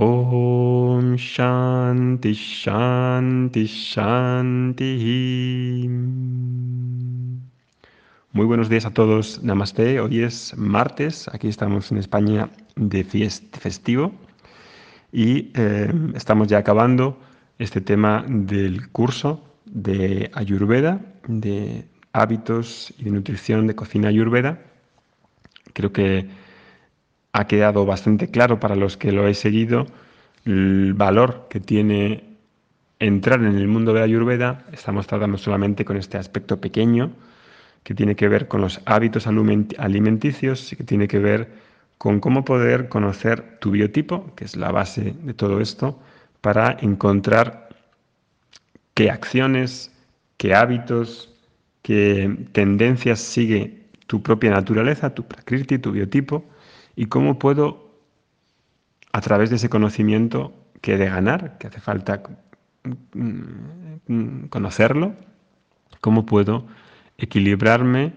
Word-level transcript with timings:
Om 0.00 1.16
Shanti 1.16 2.32
Shanti 2.32 3.66
Shanti. 3.66 4.86
Muy 8.30 8.46
buenos 8.46 8.68
días 8.68 8.86
a 8.86 8.92
todos. 8.92 9.42
Namaste. 9.42 9.98
Hoy 9.98 10.22
es 10.22 10.56
martes. 10.56 11.26
Aquí 11.34 11.48
estamos 11.48 11.90
en 11.90 11.98
España 11.98 12.48
de 12.76 13.02
festivo 13.02 14.12
y 15.10 15.50
eh, 15.56 15.92
estamos 16.14 16.46
ya 16.46 16.58
acabando 16.58 17.18
este 17.58 17.80
tema 17.80 18.24
del 18.28 18.90
curso 18.90 19.42
de 19.64 20.30
Ayurveda, 20.32 21.00
de 21.26 21.84
hábitos 22.12 22.94
y 22.98 23.04
de 23.06 23.10
nutrición 23.10 23.66
de 23.66 23.74
cocina 23.74 24.10
Ayurveda. 24.10 24.60
Creo 25.72 25.92
que 25.92 26.28
ha 27.32 27.46
quedado 27.46 27.86
bastante 27.86 28.30
claro 28.30 28.60
para 28.60 28.76
los 28.76 28.96
que 28.96 29.12
lo 29.12 29.26
he 29.26 29.34
seguido 29.34 29.86
el 30.44 30.94
valor 30.94 31.46
que 31.50 31.60
tiene 31.60 32.24
entrar 32.98 33.40
en 33.40 33.56
el 33.56 33.68
mundo 33.68 33.92
de 33.92 34.00
la 34.00 34.06
Ayurveda. 34.06 34.64
Estamos 34.72 35.06
tratando 35.06 35.38
solamente 35.38 35.84
con 35.84 35.96
este 35.96 36.18
aspecto 36.18 36.60
pequeño 36.60 37.12
que 37.82 37.94
tiene 37.94 38.16
que 38.16 38.28
ver 38.28 38.48
con 38.48 38.60
los 38.60 38.80
hábitos 38.86 39.26
alimenticios 39.26 40.72
y 40.72 40.76
que 40.76 40.84
tiene 40.84 41.08
que 41.08 41.18
ver 41.18 41.48
con 41.96 42.20
cómo 42.20 42.44
poder 42.44 42.88
conocer 42.88 43.58
tu 43.60 43.72
biotipo, 43.72 44.34
que 44.36 44.44
es 44.44 44.56
la 44.56 44.70
base 44.70 45.14
de 45.22 45.34
todo 45.34 45.60
esto, 45.60 45.98
para 46.40 46.76
encontrar 46.80 47.68
qué 48.94 49.10
acciones, 49.10 49.92
qué 50.36 50.54
hábitos, 50.54 51.34
qué 51.82 52.36
tendencias 52.52 53.20
sigue 53.20 53.82
tu 54.06 54.22
propia 54.22 54.50
naturaleza, 54.50 55.14
tu 55.14 55.24
prakriti, 55.24 55.78
tu 55.78 55.92
biotipo, 55.92 56.44
y 56.98 57.06
cómo 57.06 57.38
puedo, 57.38 57.92
a 59.12 59.20
través 59.20 59.50
de 59.50 59.56
ese 59.56 59.68
conocimiento 59.68 60.52
que 60.80 60.94
he 60.94 60.98
de 60.98 61.08
ganar, 61.08 61.56
que 61.58 61.68
hace 61.68 61.78
falta 61.78 62.24
mm, 63.14 64.46
conocerlo, 64.50 65.14
cómo 66.00 66.26
puedo 66.26 66.66
equilibrarme 67.16 68.14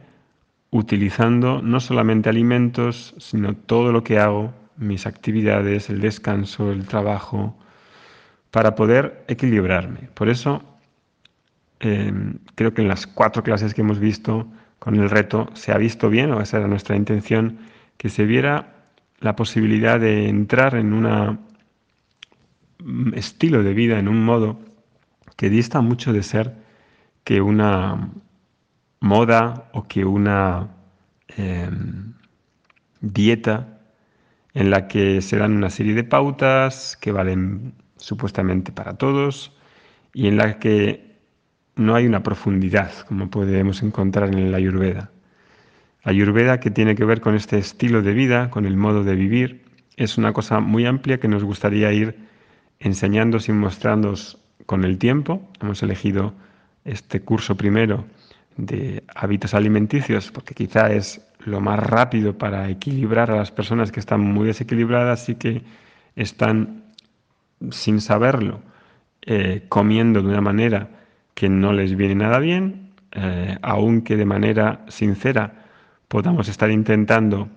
utilizando 0.71 1.61
no 1.61 1.79
solamente 1.79 2.29
alimentos, 2.29 3.13
sino 3.19 3.55
todo 3.55 3.91
lo 3.91 4.03
que 4.03 4.17
hago, 4.17 4.51
mis 4.77 5.05
actividades, 5.05 5.91
el 5.91 6.01
descanso, 6.01 6.71
el 6.71 6.87
trabajo, 6.87 7.55
para 8.49 8.73
poder 8.73 9.23
equilibrarme. 9.27 10.09
Por 10.15 10.27
eso 10.27 10.63
em, 11.81 12.39
creo 12.55 12.73
que 12.73 12.81
en 12.81 12.87
las 12.87 13.05
cuatro 13.05 13.43
clases 13.43 13.75
que 13.75 13.81
hemos 13.81 13.99
visto 13.99 14.47
con 14.79 14.95
el 14.95 15.07
reto 15.07 15.51
se 15.53 15.71
ha 15.71 15.77
visto 15.77 16.09
bien, 16.09 16.31
o 16.31 16.41
esa 16.41 16.57
era 16.57 16.67
nuestra 16.67 16.95
intención, 16.95 17.59
que 18.01 18.09
se 18.09 18.25
viera 18.25 18.89
la 19.19 19.35
posibilidad 19.35 19.99
de 19.99 20.27
entrar 20.27 20.73
en 20.73 20.91
un 20.91 21.39
estilo 23.13 23.61
de 23.61 23.75
vida, 23.75 23.99
en 23.99 24.07
un 24.07 24.25
modo 24.25 24.59
que 25.37 25.51
dista 25.51 25.81
mucho 25.81 26.11
de 26.11 26.23
ser 26.23 26.55
que 27.23 27.41
una 27.41 28.09
moda 29.01 29.69
o 29.73 29.87
que 29.87 30.03
una 30.03 30.69
em, 31.27 32.15
dieta 33.01 33.79
en 34.55 34.71
la 34.71 34.87
que 34.87 35.21
se 35.21 35.37
dan 35.37 35.55
una 35.55 35.69
serie 35.69 35.93
de 35.93 36.03
pautas 36.03 36.97
que 36.97 37.11
valen 37.11 37.75
supuestamente 37.97 38.71
para 38.71 38.97
todos 38.97 39.55
y 40.11 40.27
en 40.27 40.37
la 40.37 40.57
que 40.57 41.19
no 41.75 41.93
hay 41.93 42.07
una 42.07 42.23
profundidad 42.23 42.91
como 43.07 43.29
podemos 43.29 43.83
encontrar 43.83 44.33
en 44.33 44.51
la 44.51 44.57
ayurveda. 44.57 45.11
Ayurveda, 46.03 46.59
que 46.59 46.71
tiene 46.71 46.95
que 46.95 47.05
ver 47.05 47.21
con 47.21 47.35
este 47.35 47.57
estilo 47.57 48.01
de 48.01 48.13
vida, 48.13 48.49
con 48.49 48.65
el 48.65 48.75
modo 48.75 49.03
de 49.03 49.15
vivir, 49.15 49.61
es 49.97 50.17
una 50.17 50.33
cosa 50.33 50.59
muy 50.59 50.85
amplia 50.85 51.19
que 51.19 51.27
nos 51.27 51.43
gustaría 51.43 51.91
ir 51.93 52.15
enseñando 52.79 53.37
y 53.45 53.51
mostrando 53.51 54.15
con 54.65 54.83
el 54.83 54.97
tiempo. 54.97 55.47
Hemos 55.61 55.83
elegido 55.83 56.33
este 56.85 57.21
curso 57.21 57.55
primero 57.55 58.05
de 58.57 59.03
hábitos 59.13 59.53
alimenticios 59.53 60.31
porque 60.31 60.55
quizá 60.55 60.91
es 60.91 61.21
lo 61.45 61.61
más 61.61 61.79
rápido 61.79 62.37
para 62.37 62.69
equilibrar 62.69 63.31
a 63.31 63.37
las 63.37 63.51
personas 63.51 63.91
que 63.91 63.99
están 63.99 64.21
muy 64.21 64.47
desequilibradas 64.47 65.29
y 65.29 65.35
que 65.35 65.61
están 66.15 66.83
sin 67.69 68.01
saberlo 68.01 68.61
eh, 69.23 69.65
comiendo 69.69 70.21
de 70.21 70.29
una 70.29 70.41
manera 70.41 70.89
que 71.35 71.47
no 71.47 71.73
les 71.73 71.95
viene 71.95 72.15
nada 72.15 72.39
bien, 72.39 72.91
eh, 73.11 73.57
aunque 73.61 74.17
de 74.17 74.25
manera 74.25 74.83
sincera 74.87 75.65
podamos 76.11 76.49
estar 76.49 76.69
intentando 76.69 77.47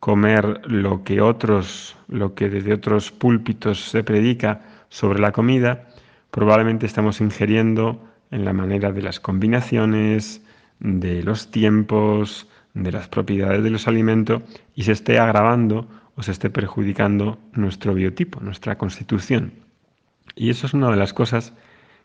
comer 0.00 0.62
lo 0.66 1.04
que 1.04 1.20
otros, 1.20 1.94
lo 2.08 2.34
que 2.34 2.48
desde 2.48 2.72
otros 2.72 3.12
púlpitos 3.12 3.90
se 3.90 4.02
predica 4.02 4.62
sobre 4.88 5.18
la 5.18 5.30
comida, 5.30 5.88
probablemente 6.30 6.86
estamos 6.86 7.20
ingiriendo 7.20 8.02
en 8.30 8.46
la 8.46 8.54
manera 8.54 8.92
de 8.92 9.02
las 9.02 9.20
combinaciones, 9.20 10.40
de 10.80 11.22
los 11.22 11.50
tiempos, 11.50 12.48
de 12.72 12.92
las 12.92 13.08
propiedades 13.08 13.62
de 13.62 13.68
los 13.68 13.86
alimentos 13.86 14.40
y 14.74 14.84
se 14.84 14.92
esté 14.92 15.18
agravando 15.18 15.86
o 16.16 16.22
se 16.22 16.32
esté 16.32 16.48
perjudicando 16.48 17.38
nuestro 17.52 17.92
biotipo, 17.92 18.40
nuestra 18.40 18.78
constitución. 18.78 19.52
Y 20.34 20.48
eso 20.48 20.66
es 20.66 20.72
una 20.72 20.90
de 20.90 20.96
las 20.96 21.12
cosas 21.12 21.52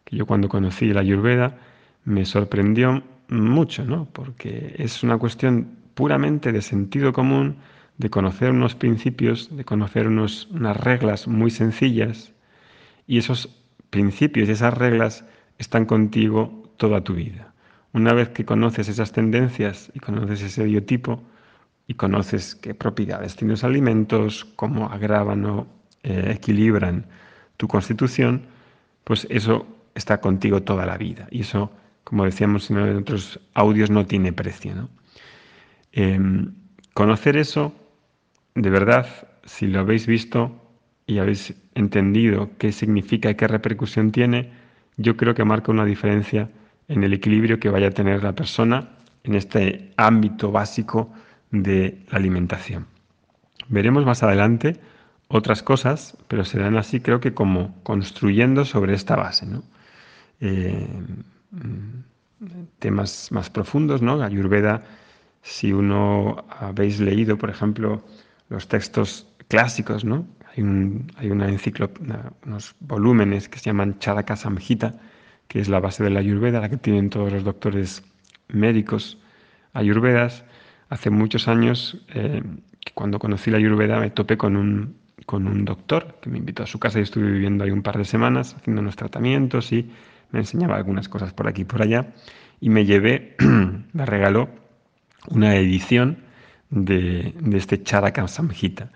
que 0.03 0.17
yo 0.17 0.25
cuando 0.25 0.49
conocí 0.49 0.91
la 0.91 0.99
Ayurveda 0.99 1.55
me 2.03 2.25
sorprendió 2.25 3.03
mucho, 3.29 3.85
¿no? 3.85 4.09
Porque 4.11 4.75
es 4.77 5.01
una 5.01 5.17
cuestión 5.17 5.82
puramente 5.93 6.51
de 6.51 6.61
sentido 6.61 7.13
común, 7.13 7.57
de 7.97 8.09
conocer 8.09 8.51
unos 8.51 8.75
principios, 8.75 9.55
de 9.55 9.65
conocer 9.65 10.07
unas 10.07 10.77
reglas 10.77 11.27
muy 11.27 11.51
sencillas, 11.51 12.33
y 13.07 13.17
esos 13.17 13.49
principios 13.89 14.49
y 14.49 14.53
esas 14.53 14.75
reglas 14.75 15.25
están 15.57 15.85
contigo 15.85 16.63
toda 16.77 17.01
tu 17.01 17.13
vida. 17.13 17.53
Una 17.93 18.13
vez 18.13 18.29
que 18.29 18.45
conoces 18.45 18.89
esas 18.89 19.11
tendencias 19.11 19.91
y 19.93 19.99
conoces 19.99 20.41
ese 20.41 20.63
biotipo 20.63 21.21
y 21.87 21.93
conoces 21.93 22.55
qué 22.55 22.73
propiedades 22.73 23.35
tienen 23.35 23.51
los 23.51 23.63
alimentos, 23.63 24.45
cómo 24.55 24.87
agravan 24.87 25.45
o 25.45 25.67
eh, 26.01 26.31
equilibran 26.35 27.05
tu 27.57 27.67
constitución, 27.67 28.47
pues 29.03 29.27
eso 29.29 29.67
está 29.93 30.19
contigo 30.19 30.63
toda 30.63 30.85
la 30.85 30.97
vida. 30.97 31.27
Y 31.29 31.41
eso, 31.41 31.71
como 32.03 32.25
decíamos 32.25 32.71
en 32.71 32.97
otros 32.97 33.39
audios, 33.53 33.91
no 33.91 34.05
tiene 34.07 34.33
precio. 34.33 34.73
¿no? 34.73 34.89
Em, 35.93 36.51
conocer 36.95 37.37
eso, 37.37 37.73
de 38.55 38.69
verdad, 38.69 39.05
si 39.45 39.67
lo 39.67 39.79
habéis 39.79 40.07
visto 40.07 40.59
y 41.05 41.19
habéis 41.19 41.53
entendido 41.75 42.49
qué 42.57 42.71
significa 42.71 43.29
y 43.29 43.35
qué 43.35 43.47
repercusión 43.47 44.11
tiene, 44.11 44.51
yo 44.97 45.15
creo 45.15 45.35
que 45.35 45.45
marca 45.45 45.71
una 45.71 45.85
diferencia 45.85 46.49
en 46.87 47.03
el 47.03 47.13
equilibrio 47.13 47.59
que 47.59 47.69
vaya 47.69 47.87
a 47.87 47.91
tener 47.91 48.23
la 48.23 48.33
persona 48.33 48.89
en 49.23 49.35
este 49.35 49.91
ámbito 49.97 50.51
básico 50.51 51.13
de 51.51 52.03
la 52.09 52.17
alimentación. 52.17 52.87
Veremos 53.69 54.03
más 54.05 54.23
adelante 54.23 54.79
otras 55.27 55.61
cosas, 55.61 56.17
pero 56.27 56.43
serán 56.43 56.75
así 56.75 56.99
creo 56.99 57.19
que 57.19 57.33
como 57.33 57.75
construyendo 57.83 58.65
sobre 58.65 58.95
esta 58.95 59.15
base. 59.15 59.47
Eh, 60.41 60.87
mm, 61.51 62.47
temas 62.79 63.31
más 63.31 63.49
profundos, 63.49 64.01
¿no? 64.01 64.21
Ayurveda 64.21 64.83
si 65.43 65.73
uno 65.73 66.45
habéis 66.49 66.99
leído, 66.99 67.37
por 67.37 67.49
ejemplo, 67.49 68.01
los 68.49 68.67
textos 68.67 69.27
clásicos, 69.49 70.05
¿no? 70.05 70.25
Hay, 70.55 71.29
una 71.29 71.49
enciclopedia, 71.49 72.31
unos 72.45 72.75
volúmenes 72.79 73.49
que 73.49 73.59
se 73.59 73.65
llaman 73.65 73.99
Charaka 73.99 74.35
Samhita, 74.35 74.95
que 75.47 75.59
es 75.59 75.67
la 75.67 75.79
base 75.79 76.03
de 76.03 76.11
la 76.11 76.21
Ayurveda, 76.21 76.61
la 76.61 76.69
que 76.69 76.77
tienen 76.77 77.09
todos 77.09 77.31
los 77.31 77.43
doctores 77.43 78.03
médicos 78.47 79.19
ayurvedas. 79.73 80.45
Hace 80.89 81.09
muchos 81.09 81.47
años, 81.47 82.01
eh, 82.13 82.41
cuando 82.93 83.19
conocí 83.19 83.51
la 83.51 83.57
Ayurveda, 83.57 83.99
me 83.99 84.11
topé 84.11 84.37
con 84.37 84.55
un, 84.55 84.95
con 85.25 85.47
un 85.47 85.65
doctor 85.65 86.19
que 86.21 86.29
me 86.29 86.37
invitó 86.37 86.63
a 86.63 86.67
su 86.67 86.79
casa 86.79 86.99
y 86.99 87.01
estuve 87.01 87.29
viviendo 87.31 87.63
ahí 87.63 87.71
un 87.71 87.81
par 87.81 87.97
de 87.97 88.05
semanas 88.05 88.55
haciendo 88.55 88.81
unos 88.81 88.95
tratamientos 88.95 89.73
y 89.73 89.91
me 90.31 90.39
enseñaba 90.39 90.77
algunas 90.77 91.09
cosas 91.09 91.33
por 91.33 91.47
aquí 91.47 91.63
y 91.63 91.65
por 91.65 91.81
allá. 91.81 92.13
Y 92.61 92.69
me 92.69 92.85
llevé, 92.85 93.35
me 93.93 94.05
regaló 94.05 94.62
una 95.29 95.55
edición 95.55 96.17
de, 96.69 97.33
este 97.53 97.81
Charaka 97.81 98.27
Samhita. 98.27 98.89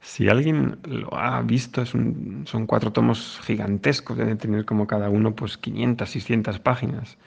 Si 0.00 0.28
alguien 0.28 0.78
lo 0.84 1.12
ha 1.18 1.42
visto, 1.42 1.84
son 1.84 2.66
cuatro 2.66 2.92
tomos 2.92 3.40
gigantescos, 3.44 4.16
deben 4.16 4.38
tener 4.38 4.64
como 4.64 4.86
cada 4.86 5.10
uno 5.10 5.34
pues 5.34 5.58
500, 5.58 6.08
600 6.08 6.58
páginas. 6.60 7.18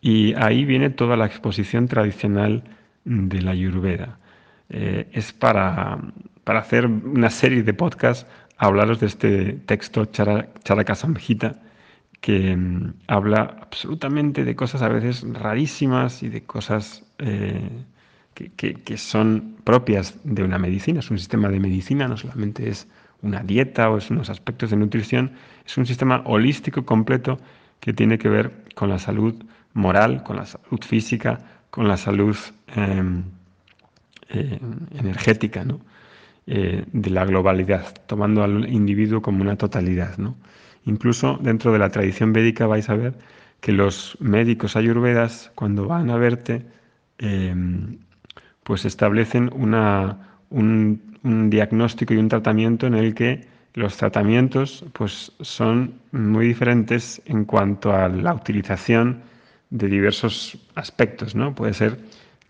Y 0.00 0.34
ahí 0.34 0.64
viene 0.64 0.90
toda 0.90 1.16
la 1.16 1.26
exposición 1.26 1.88
tradicional 1.88 2.62
de 3.04 3.42
la 3.42 3.52
Ayurveda. 3.52 4.18
Eh, 4.68 5.08
es 5.12 5.32
para, 5.32 5.98
para, 6.44 6.60
hacer 6.60 6.86
una 6.86 7.30
serie 7.30 7.62
de 7.62 7.74
podcasts, 7.74 8.26
hablaros 8.56 9.00
de 9.00 9.06
este 9.06 9.52
texto 9.66 10.04
Charaka 10.06 10.94
Samhita, 10.94 11.56
que 12.24 12.56
mm, 12.56 12.94
habla 13.06 13.54
absolutamente 13.60 14.44
de 14.44 14.56
cosas 14.56 14.80
a 14.80 14.88
veces 14.88 15.26
rarísimas 15.30 16.22
y 16.22 16.30
de 16.30 16.42
cosas 16.44 17.04
eh, 17.18 17.68
que, 18.34 18.96
son 18.96 19.56
propias 19.62 20.14
de 20.24 20.42
una 20.42 20.56
medicina. 20.56 21.00
Es 21.00 21.10
un 21.10 21.18
sistema 21.18 21.50
de 21.50 21.60
medicina, 21.60 22.08
no 22.08 22.16
solamente 22.16 22.70
es 22.70 22.88
una 23.20 23.42
dieta 23.42 23.90
o 23.90 23.98
es 23.98 24.10
unos 24.10 24.30
aspectos 24.30 24.70
de 24.70 24.76
nutrición, 24.78 25.32
es 25.66 25.76
un 25.76 25.84
sistema 25.84 26.22
holístico 26.24 26.86
completo 26.86 27.38
que 27.80 27.92
tiene 27.92 28.16
que 28.16 28.30
ver 28.30 28.52
con 28.74 28.88
la 28.88 28.98
salud 28.98 29.34
moral, 29.74 30.22
con 30.22 30.36
la 30.36 30.46
salud 30.46 30.80
física, 30.80 31.40
con 31.68 31.88
la 31.88 31.98
salud 31.98 32.38
em, 32.74 33.22
eh, 34.30 34.58
energética 34.98 35.62
eh, 36.46 36.84
de 36.90 37.10
la 37.10 37.26
globalidad, 37.26 37.92
tomando 38.06 38.42
al 38.42 38.66
individuo 38.72 39.20
como 39.20 39.42
una 39.42 39.56
totalidad. 39.56 40.16
Incluso 40.86 41.38
dentro 41.40 41.72
de 41.72 41.78
la 41.78 41.90
tradición 41.90 42.32
védica 42.32 42.66
vais 42.66 42.88
a 42.88 42.94
ver 42.94 43.14
que 43.60 43.72
los 43.72 44.16
médicos 44.20 44.76
ayurvedas, 44.76 45.50
cuando 45.54 45.86
van 45.86 46.10
a 46.10 46.16
verte, 46.16 46.66
em, 47.18 47.98
pues 48.64 48.84
establecen 48.84 49.50
un, 49.54 51.00
diagnóstico 51.50 52.12
y 52.14 52.18
un 52.18 52.28
tratamiento 52.28 52.86
en 52.86 52.94
el 52.94 53.14
que 53.14 53.46
los 53.74 53.96
tratamientos 53.96 54.84
pues, 54.92 55.32
son 55.40 55.94
muy 56.12 56.46
diferentes 56.48 57.22
en 57.24 57.44
cuanto 57.44 57.92
a 57.94 58.08
la 58.08 58.34
utilización 58.34 59.22
de 59.70 59.88
diversos 59.88 60.58
aspectos. 60.74 61.34
¿no? 61.34 61.54
Puede 61.54 61.74
ser 61.74 61.98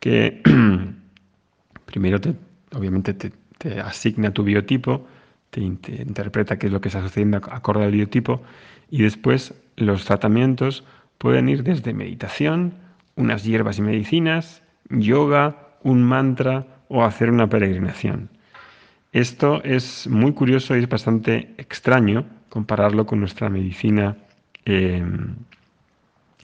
que 0.01 0.43
primero 1.87 2.21
te, 2.21 2.35
obviamente 2.75 3.15
te, 3.15 3.33
asigna 3.81 4.31
tu 4.31 4.43
biotipo, 4.43 5.07
te, 5.55 5.61
interpreta 5.61 6.59
qué 6.59 6.67
es 6.67 6.73
lo 6.73 6.81
que 6.81 6.89
está 6.89 7.01
sucediendo 7.01 7.39
acorde 7.51 7.85
al 7.85 7.93
biotipo 7.93 8.43
y 8.91 9.03
después 9.03 9.55
los 9.77 10.05
tratamientos 10.05 10.85
pueden 11.19 11.49
ir 11.49 11.63
desde 11.63 11.95
meditación, 11.95 12.75
unas 13.15 13.45
hierbas 13.45 13.79
y 13.79 13.83
medicinas, 13.83 14.63
yoga, 14.91 15.57
un 15.83 16.03
mantra 16.03 16.67
o 16.89 17.05
hacer 17.05 17.31
una 17.31 17.49
peregrinación. 17.49 18.29
Esto 19.13 19.63
es 19.63 20.09
muy 20.09 20.33
curioso 20.33 20.77
y 20.77 20.81
es 20.81 20.89
bastante 20.89 21.55
extraño 21.57 22.27
compararlo 22.49 23.07
con 23.07 23.21
nuestra 23.21 23.49
medicina 23.49 24.17
em, 24.65 25.37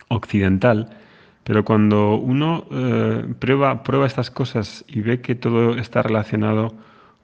occidental, 0.08 0.88
pero 1.42 1.64
cuando 1.64 2.14
uno 2.14 2.64
eh, 2.70 3.24
prueba, 3.40 3.82
prueba 3.82 4.06
estas 4.06 4.30
cosas 4.30 4.84
y 4.86 5.00
ve 5.00 5.20
que 5.20 5.34
todo 5.34 5.76
está 5.76 6.02
relacionado 6.02 6.74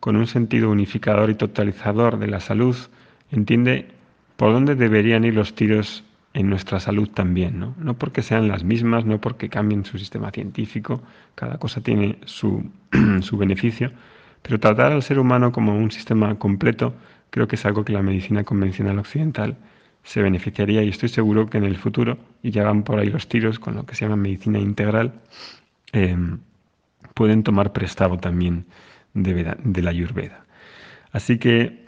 con 0.00 0.16
un 0.16 0.26
sentido 0.26 0.70
unificador 0.70 1.30
y 1.30 1.34
totalizador 1.34 2.18
de 2.18 2.26
la 2.28 2.40
salud, 2.40 2.76
entiende 3.30 3.88
por 4.36 4.52
dónde 4.52 4.74
deberían 4.74 5.24
ir 5.24 5.34
los 5.34 5.54
tiros 5.54 6.04
en 6.34 6.50
nuestra 6.50 6.80
salud 6.80 7.08
también, 7.08 7.58
¿no? 7.58 7.74
No 7.78 7.94
porque 7.94 8.22
sean 8.22 8.46
las 8.46 8.62
mismas, 8.62 9.06
no 9.06 9.20
porque 9.20 9.48
cambien 9.48 9.84
su 9.84 9.98
sistema 9.98 10.30
científico, 10.30 11.00
cada 11.34 11.58
cosa 11.58 11.80
tiene 11.80 12.18
su, 12.26 12.70
su 13.22 13.38
beneficio, 13.38 13.90
pero 14.42 14.60
tratar 14.60 14.92
al 14.92 15.02
ser 15.02 15.18
humano 15.18 15.50
como 15.50 15.76
un 15.76 15.90
sistema 15.90 16.34
completo 16.38 16.94
creo 17.30 17.48
que 17.48 17.56
es 17.56 17.66
algo 17.66 17.84
que 17.84 17.92
la 17.92 18.02
medicina 18.02 18.44
convencional 18.44 18.98
occidental 18.98 19.56
se 20.02 20.22
beneficiaría 20.22 20.82
y 20.82 20.88
estoy 20.88 21.08
seguro 21.08 21.50
que 21.50 21.58
en 21.58 21.64
el 21.64 21.76
futuro, 21.76 22.18
y 22.42 22.50
ya 22.50 22.64
van 22.64 22.82
por 22.82 22.98
ahí 22.98 23.10
los 23.10 23.28
tiros 23.28 23.58
con 23.58 23.74
lo 23.74 23.84
que 23.84 23.94
se 23.94 24.04
llama 24.04 24.16
medicina 24.16 24.58
integral, 24.58 25.12
em, 25.92 26.38
pueden 27.14 27.42
tomar 27.42 27.72
prestado 27.72 28.18
también 28.18 28.66
de, 29.16 29.82
la 29.82 29.90
Ayurveda. 29.90 30.44
Así 31.12 31.38
que 31.38 31.84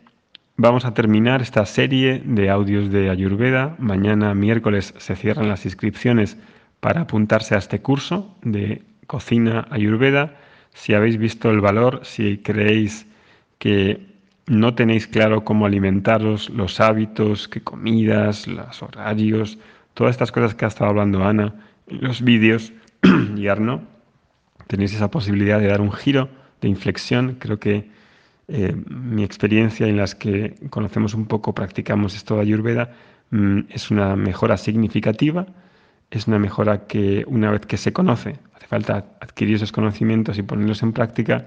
Vamos 0.61 0.85
a 0.85 0.93
terminar 0.93 1.41
esta 1.41 1.65
serie 1.67 2.21
de 2.25 2.51
audios 2.51 2.91
de 2.91 3.11
Ayurveda. 3.11 3.77
Mañana 3.79 4.35
miércoles 4.35 4.93
se 4.99 5.15
cierran 5.15 5.49
las 5.49 5.65
inscripciones 5.65 6.37
para 6.81 7.03
apuntarse 7.03 7.55
a 7.55 7.59
este 7.59 7.81
curso 7.81 8.35
de 8.43 8.83
cocina 9.07 9.69
Ayurveda. 9.71 10.35
Si 10.75 10.95
habéis 10.95 11.17
visto 11.17 11.49
el 11.53 11.61
valor, 11.61 12.01
si 12.03 12.39
creéis 12.39 13.07
que 13.59 14.05
no 14.49 14.75
tenéis 14.75 15.07
claro 15.07 15.45
cómo 15.45 15.65
alimentaros, 15.65 16.51
los 16.51 16.81
hábitos, 16.81 17.47
qué 17.47 17.61
comidas, 17.61 18.49
los 18.49 18.83
horarios, 18.83 19.61
todas 19.95 20.11
estas 20.11 20.33
cosas 20.33 20.57
que 20.57 20.65
ha 20.65 20.69
estado 20.69 20.91
hablando 20.91 21.25
Ana, 21.25 21.55
los 21.87 22.21
vídeos 22.21 22.73
y 23.37 23.47
Arno, 23.47 23.83
tenéis 24.67 24.93
esa 24.93 25.09
posibilidad 25.09 25.61
de 25.61 25.69
dar 25.69 25.81
un 25.81 25.93
giro 25.93 26.29
de 26.61 26.69
inflexión. 26.69 27.37
Creo 27.39 27.59
que 27.59 27.89
eh, 28.49 28.75
mi 28.89 29.25
experiencia 29.25 29.87
en 29.87 29.97
las 29.97 30.15
que 30.15 30.55
conocemos 30.71 31.15
un 31.15 31.27
poco, 31.27 31.55
practicamos 31.55 32.15
esto 32.15 32.37
de 32.37 32.43
Ayurveda, 32.43 32.93
mm, 33.31 33.61
es 33.69 33.91
una 33.91 34.17
mejora 34.17 34.57
significativa, 34.57 35.47
es 36.11 36.27
una 36.27 36.39
mejora 36.39 36.87
que 36.87 37.25
una 37.27 37.51
vez 37.51 37.67
que 37.67 37.77
se 37.77 37.93
conoce, 37.93 38.37
hace 38.55 38.67
falta 38.67 39.05
adquirir 39.21 39.57
esos 39.57 39.73
conocimientos 39.73 40.39
y 40.39 40.43
ponerlos 40.43 40.83
en 40.83 40.93
práctica, 40.93 41.47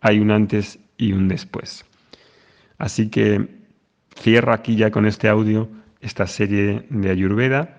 hay 0.00 0.18
un 0.18 0.30
antes 0.30 0.78
y 0.98 1.12
un 1.12 1.28
después. 1.28 1.84
Así 2.78 3.08
que 3.08 3.48
cierro 4.18 4.52
aquí 4.52 4.76
ya 4.76 4.90
con 4.90 5.06
este 5.06 5.28
audio 5.28 5.68
esta 6.02 6.26
serie 6.26 6.84
de 6.90 7.10
Ayurveda. 7.10 7.78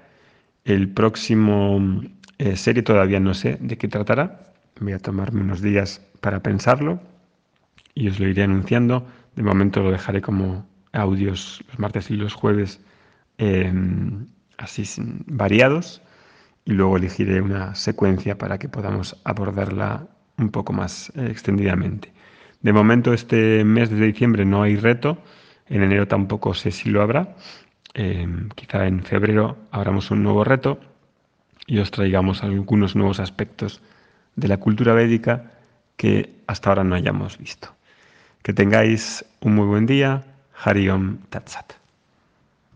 El 0.64 0.90
próximo 0.90 2.02
eh, 2.40 2.56
serie 2.56 2.82
todavía 2.82 3.20
no 3.20 3.34
sé 3.34 3.58
de 3.60 3.78
qué 3.78 3.88
tratará. 3.88 4.53
Voy 4.80 4.94
a 4.94 5.00
tomarme 5.00 5.42
unos 5.42 5.62
días 5.62 6.02
para 6.22 6.42
pensarlo 6.42 7.00
y 7.96 8.08
os 8.08 8.20
lo 8.20 8.28
iré 8.28 8.44
anunciando. 8.44 9.06
De 9.36 9.44
momento 9.44 9.82
lo 9.82 9.92
dejaré 9.92 10.22
como 10.22 10.66
audios 10.94 11.64
los 11.68 11.80
martes 11.80 12.10
y 12.10 12.16
los 12.16 12.34
jueves 12.34 12.80
em, 13.38 14.28
así 14.58 14.84
variados 15.26 16.02
y 16.66 16.74
luego 16.74 16.98
elegiré 16.98 17.42
una 17.42 17.76
secuencia 17.76 18.38
para 18.38 18.58
que 18.58 18.70
podamos 18.70 19.20
abordarla 19.26 20.08
un 20.38 20.50
poco 20.50 20.74
más 20.74 21.12
eh, 21.16 21.28
extendidamente. 21.30 22.12
De 22.62 22.74
momento 22.74 23.14
este 23.14 23.64
mes 23.66 23.90
de 23.90 24.06
diciembre 24.06 24.46
no 24.46 24.64
hay 24.64 24.78
reto, 24.78 25.18
en 25.68 25.84
enero 25.84 26.08
tampoco 26.08 26.54
sé 26.54 26.72
si 26.72 26.90
lo 26.90 27.02
habrá, 27.02 27.36
em, 27.94 28.50
quizá 28.50 28.88
en 28.88 29.04
febrero 29.04 29.58
abramos 29.72 30.12
un 30.12 30.24
nuevo 30.24 30.44
reto 30.44 30.80
y 31.68 31.80
os 31.80 31.92
traigamos 31.92 32.44
algunos 32.44 32.96
nuevos 32.96 33.20
aspectos 33.20 33.82
de 34.36 34.48
la 34.48 34.58
cultura 34.58 34.94
védica 34.94 35.52
que 35.98 36.34
hasta 36.48 36.70
ahora 36.70 36.84
no 36.84 36.96
hayamos 36.96 37.38
visto. 37.38 37.70
Que 38.42 38.54
tengáis 38.54 39.26
un 39.42 39.56
muy 39.56 39.68
buen 39.68 39.86
día. 39.86 40.24
Hariom 40.64 41.18
Tatsat. 41.30 41.83